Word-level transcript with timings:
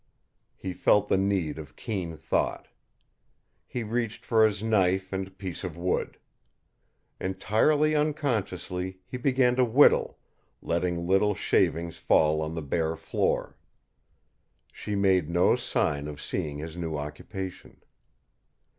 He 0.57 0.73
felt 0.73 1.09
the 1.09 1.15
need 1.17 1.59
of 1.59 1.75
keen 1.75 2.17
thought. 2.17 2.67
He 3.67 3.83
reached 3.83 4.25
for 4.25 4.43
his 4.47 4.63
knife 4.63 5.13
and 5.13 5.37
piece 5.37 5.63
of 5.63 5.77
wood. 5.77 6.17
Entirely 7.19 7.93
unconsciously, 7.93 8.97
he 9.05 9.17
began 9.17 9.55
to 9.57 9.63
whittle, 9.63 10.17
letting 10.59 11.05
little 11.05 11.35
shavings 11.35 11.97
fall 11.99 12.41
on 12.41 12.55
the 12.55 12.63
bare 12.63 12.95
floor. 12.95 13.55
She 14.71 14.95
made 14.95 15.29
no 15.29 15.55
sign 15.55 16.07
of 16.07 16.19
seeing 16.19 16.57
his 16.57 16.75
new 16.75 16.97
occupation. 16.97 17.79